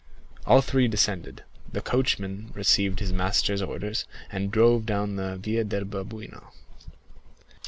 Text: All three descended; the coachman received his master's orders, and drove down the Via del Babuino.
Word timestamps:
All 0.47 0.61
three 0.63 0.87
descended; 0.87 1.43
the 1.71 1.79
coachman 1.79 2.49
received 2.55 2.99
his 3.01 3.13
master's 3.13 3.61
orders, 3.61 4.05
and 4.31 4.49
drove 4.49 4.83
down 4.83 5.15
the 5.15 5.35
Via 5.35 5.63
del 5.63 5.83
Babuino. 5.85 6.51